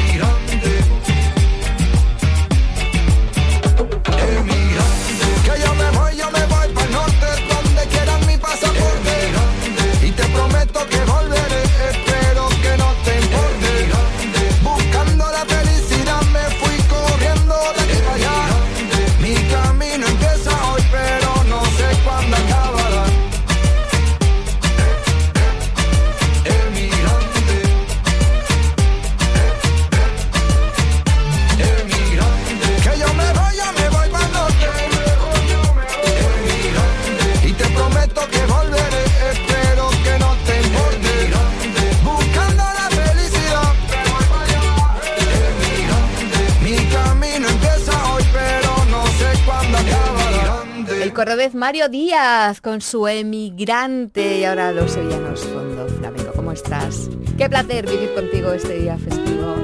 Mario 51.59 51.89
Díaz 51.89 52.61
con 52.61 52.79
su 52.79 53.05
emigrante 53.05 54.39
y 54.39 54.45
ahora 54.45 54.71
los 54.71 54.91
sevillanos 54.91 55.41
Fondo 55.41 55.89
Flamenco. 55.89 56.31
¿Cómo 56.33 56.53
estás? 56.53 57.09
Qué 57.37 57.49
placer 57.49 57.85
vivir 57.85 58.13
contigo 58.15 58.53
este 58.53 58.79
día 58.79 58.97
festivo. 58.97 59.55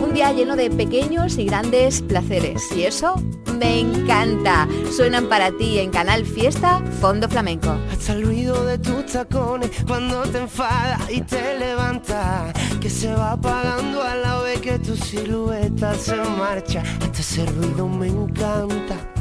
Un 0.00 0.14
día 0.14 0.30
lleno 0.30 0.54
de 0.54 0.70
pequeños 0.70 1.38
y 1.38 1.46
grandes 1.46 2.02
placeres 2.02 2.70
y 2.70 2.84
eso 2.84 3.16
me 3.58 3.80
encanta. 3.80 4.68
Suenan 4.96 5.28
para 5.28 5.50
ti 5.50 5.80
en 5.80 5.90
Canal 5.90 6.24
Fiesta 6.24 6.84
Fondo 7.00 7.28
Flamenco. 7.28 7.76
Hasta 7.90 8.12
el 8.12 8.22
ruido 8.22 8.64
de 8.64 8.78
tus 8.78 9.06
tacones 9.06 9.72
cuando 9.88 10.22
te 10.22 10.38
enfadas 10.38 11.00
y 11.10 11.20
te 11.22 11.58
levantas 11.58 12.52
Que 12.80 12.88
se 12.88 13.12
va 13.12 13.32
apagando 13.32 14.00
a 14.02 14.14
la 14.14 14.40
vez 14.42 14.60
que 14.60 14.78
tu 14.78 14.94
silueta 14.94 15.94
se 15.94 16.14
marcha 16.14 16.84
Hasta 17.00 17.20
ese 17.20 17.44
ruido 17.46 17.88
me 17.88 18.06
encanta 18.06 19.19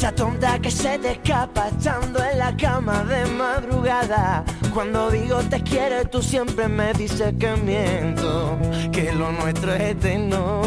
Risa 0.00 0.12
tonta 0.12 0.58
que 0.58 0.70
se 0.70 0.98
te 0.98 1.10
escapa 1.10 1.68
estando 1.68 2.24
en 2.24 2.38
la 2.38 2.56
cama 2.56 3.04
de 3.04 3.22
madrugada 3.32 4.42
Cuando 4.72 5.10
digo 5.10 5.40
te 5.50 5.62
quiero 5.62 6.08
tú 6.08 6.22
siempre 6.22 6.68
me 6.68 6.94
dices 6.94 7.34
que 7.38 7.54
miento 7.56 8.58
Que 8.92 9.12
lo 9.12 9.30
nuestro 9.30 9.74
es 9.74 9.82
eterno 9.82 10.62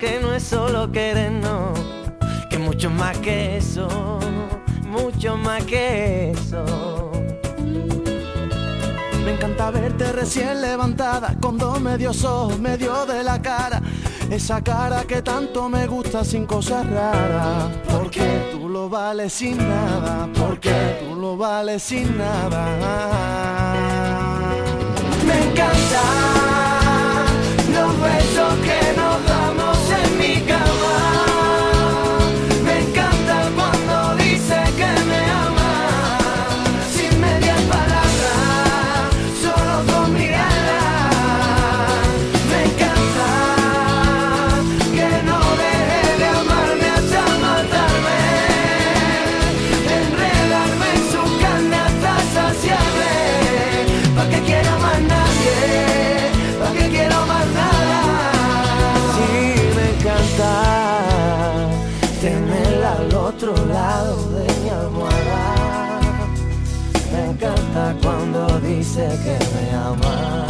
Que 0.00 0.18
no 0.20 0.34
es 0.34 0.42
solo 0.42 0.90
querernos 0.90 1.78
Que 2.50 2.58
mucho 2.58 2.90
más 2.90 3.16
que 3.18 3.58
eso 3.58 4.18
mucho 4.86 5.36
más 5.36 5.62
que 5.64 6.30
eso. 6.30 7.12
Me 9.24 9.32
encanta 9.32 9.70
verte 9.70 10.12
recién 10.12 10.60
levantada, 10.60 11.34
con 11.40 11.58
dos 11.58 11.80
medios 11.80 12.24
ojos, 12.24 12.58
medio 12.58 13.04
de 13.06 13.24
la 13.24 13.42
cara. 13.42 13.82
Esa 14.30 14.60
cara 14.60 15.04
que 15.04 15.22
tanto 15.22 15.68
me 15.68 15.86
gusta 15.86 16.24
sin 16.24 16.46
cosas 16.46 16.84
raras. 16.90 17.70
Porque 17.90 18.48
tú 18.52 18.68
lo 18.68 18.88
vales 18.88 19.32
sin 19.32 19.56
nada, 19.56 20.28
porque 20.36 20.72
tú 21.00 21.14
lo 21.14 21.36
vales 21.36 21.82
sin 21.82 22.18
nada. 22.18 22.66
Me 25.26 25.38
encanta 25.46 26.02
los 27.72 28.00
besos 28.00 28.65
que 69.22 69.38
me 69.54 69.64
ama. 69.76 70.46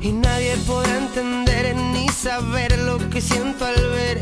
Y 0.00 0.12
nadie 0.12 0.56
podrá 0.66 0.96
entender 0.96 1.74
ni 1.76 2.08
saber 2.08 2.78
lo 2.78 2.98
que 3.10 3.20
siento 3.20 3.64
al 3.64 3.74
ver 3.90 4.20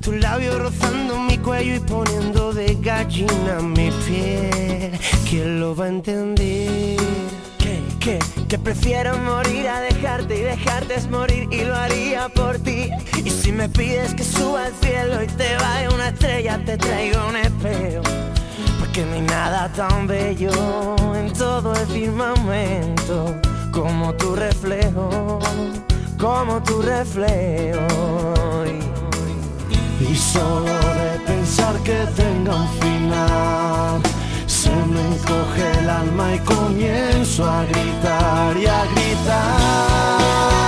tus 0.00 0.14
labios 0.16 0.58
rozando 0.58 1.18
mi 1.18 1.38
cuello 1.38 1.76
y 1.76 1.80
poniendo 1.80 2.52
de 2.52 2.74
gallina 2.80 3.60
mi 3.60 3.90
piel. 4.06 4.98
¿Quién 5.28 5.60
lo 5.60 5.74
va 5.74 5.86
a 5.86 5.88
entender? 5.88 7.23
Que, 8.04 8.58
prefiero 8.58 9.16
morir 9.16 9.66
a 9.66 9.80
dejarte 9.80 10.36
y 10.36 10.42
dejarte 10.42 10.94
es 10.94 11.08
morir 11.08 11.48
y 11.50 11.64
lo 11.64 11.74
haría 11.74 12.28
por 12.28 12.58
ti. 12.58 12.90
Y 13.24 13.30
si 13.30 13.50
me 13.50 13.66
pides 13.66 14.12
que 14.14 14.22
suba 14.22 14.66
al 14.66 14.74
cielo 14.74 15.22
y 15.22 15.26
te 15.26 15.56
vaya 15.56 15.88
una 15.88 16.08
estrella, 16.08 16.62
te 16.66 16.76
traigo 16.76 17.26
un 17.26 17.36
espejo. 17.36 18.02
Porque 18.78 19.06
no 19.06 19.14
hay 19.14 19.22
nada 19.22 19.72
tan 19.72 20.06
bello 20.06 20.50
en 21.14 21.32
todo 21.32 21.74
el 21.74 21.86
firmamento 21.86 23.40
como 23.72 24.12
tu 24.12 24.36
reflejo, 24.36 25.38
como 26.20 26.62
tu 26.62 26.82
reflejo. 26.82 28.64
Y, 28.66 30.12
Y 30.12 30.14
solo 30.14 30.74
de 30.74 31.20
pensar 31.26 31.74
que 31.78 32.06
tenga 32.14 32.54
un 32.54 32.68
final, 32.80 34.02
me 34.94 35.00
encoge 35.00 35.78
el 35.80 35.90
alma 35.90 36.34
y 36.34 36.38
comienzo 36.40 37.44
a 37.44 37.64
gritar 37.64 38.56
y 38.56 38.66
a 38.66 38.84
gritar. 38.92 40.63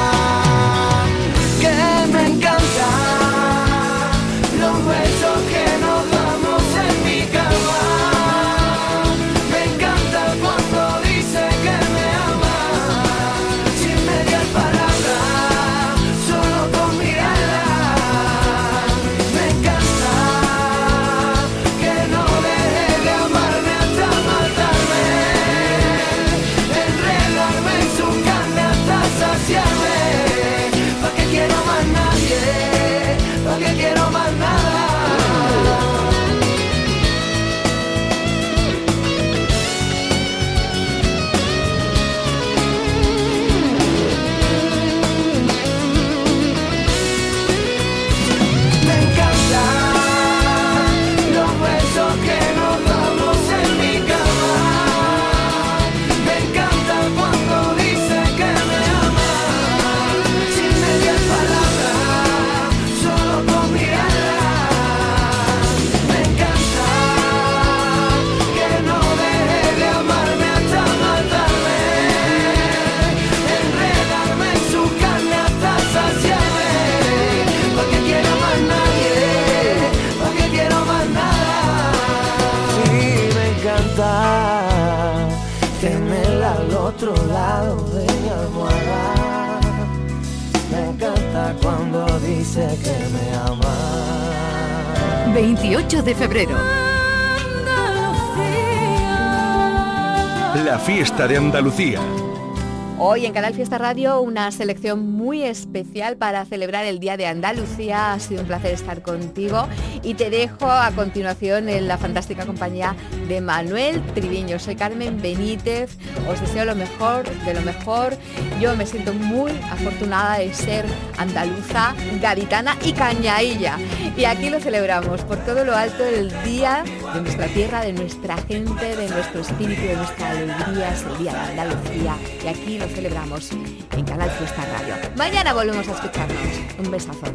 Hoy 102.99 103.27
en 103.27 103.33
Canal 103.33 103.53
Fiesta 103.53 103.77
Radio 103.77 104.21
una 104.21 104.53
selección 104.53 105.16
muy 105.27 105.43
especial 105.43 106.17
para 106.17 106.45
celebrar 106.45 106.85
el 106.85 107.01
Día 107.01 107.17
de 107.17 107.27
Andalucía. 107.27 108.13
Ha 108.13 108.21
sido 108.21 108.43
un 108.43 108.47
placer 108.47 108.73
estar 108.73 109.03
contigo 109.03 109.67
y 110.05 110.15
te 110.15 110.31
dejo 110.31 110.71
a 110.71 110.93
continuación 110.93 111.69
en 111.69 111.89
la 111.89 111.99
fantástica 111.99 112.47
compañía 112.47 112.95
de 113.27 113.41
Manuel 113.41 114.01
Triviño. 114.15 114.61
Soy 114.61 114.77
Carmen 114.77 115.21
Benítez, 115.21 115.99
os 116.31 116.41
deseo 116.41 116.65
lo 116.65 116.77
mejor 116.77 117.29
de 117.45 117.55
lo 117.55 117.61
mejor. 117.63 118.17
Yo 118.61 118.77
me 118.77 118.87
siento 118.87 119.13
muy 119.15 119.51
afortunada 119.69 120.39
de 120.39 120.55
ser 120.55 120.85
andaluza, 121.19 121.93
gaditana 122.23 122.77
y 122.85 122.93
cañailla. 122.93 123.79
Y 124.17 124.27
aquí 124.27 124.49
lo 124.49 124.61
celebramos 124.61 125.23
por 125.23 125.39
todo 125.39 125.65
lo 125.65 125.75
alto 125.75 126.05
el 126.05 126.31
Día 126.45 126.85
de 127.15 127.21
nuestra 127.21 127.49
tierra, 127.49 127.81
de 127.81 127.95
nuestra 127.95 128.37
gente, 128.37 128.95
de 128.95 129.09
nuestro 129.09 129.41
espíritu, 129.41 129.83
de 129.83 129.97
nuestra 129.97 130.31
alegría. 130.31 130.93
Es 130.93 131.03
el 131.03 131.19
Día 131.19 131.33
de 131.33 131.39
Andalucía 131.39 132.17
y 132.45 132.47
aquí 132.47 132.79
lo 132.79 132.87
celebramos 132.87 133.51
en 133.51 134.05
Canal 134.05 134.31
Fiesta 134.31 134.65
Radio. 134.79 134.95
Mañana 135.17 135.55
volvemos 135.55 135.89
a 135.89 135.93
escucharnos. 135.93 136.39
Un 136.79 136.91
besazo. 136.91 137.27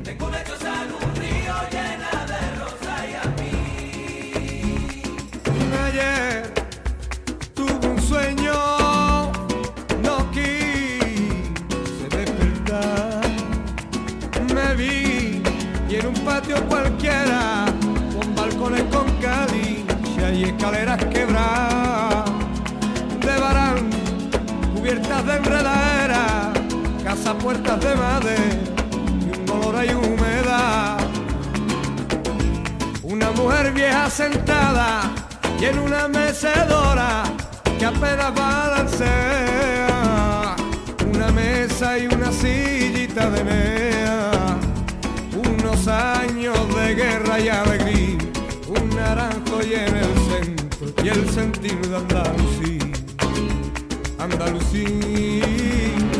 Ayer 5.85 6.53
tuve 7.55 7.87
un 7.87 8.01
sueño, 8.01 8.53
no 10.03 10.31
quise 10.31 12.07
despertar. 12.09 13.21
Me 14.53 14.75
vi 14.75 15.41
y 15.89 15.95
en 15.95 16.05
un 16.05 16.13
patio 16.23 16.63
cualquiera, 16.67 17.65
con 18.13 18.35
balcones 18.35 18.83
con 18.83 19.11
caliche 19.19 20.35
y 20.35 20.43
escaleras 20.43 21.03
quebradas, 21.05 22.29
de 23.19 23.39
barán 23.39 23.89
cubiertas 24.75 25.25
de 25.25 25.35
enredadera, 25.35 26.00
casa 27.11 27.37
puertas 27.37 27.79
de 27.81 27.93
madera 27.93 28.55
y 29.19 29.37
un 29.37 29.45
dolor 29.45 29.83
y 29.83 29.93
humedad. 29.93 30.97
Una 33.03 33.31
mujer 33.31 33.73
vieja 33.73 34.09
sentada 34.09 35.11
y 35.59 35.65
en 35.65 35.79
una 35.79 36.07
mecedora 36.07 37.23
que 37.77 37.85
apenas 37.85 38.33
balancea. 38.33 39.95
Una 41.13 41.31
mesa 41.31 41.99
y 41.99 42.07
una 42.07 42.31
sillita 42.31 43.29
de 43.29 43.43
mea. 43.43 44.31
Unos 45.35 45.89
años 45.89 46.57
de 46.75 46.95
guerra 46.95 47.39
y 47.41 47.49
alegría. 47.49 48.19
Un 48.69 48.89
naranjo 48.95 49.61
y 49.69 49.73
en 49.73 49.97
el 49.97 50.13
centro 50.29 50.87
y 51.03 51.09
el 51.09 51.29
sentir 51.29 51.77
de 51.89 51.97
Andalucía. 51.97 52.89
Andalucía. 54.17 56.10